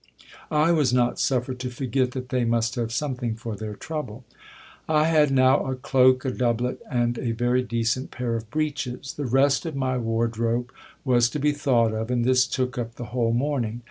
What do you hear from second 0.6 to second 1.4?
was not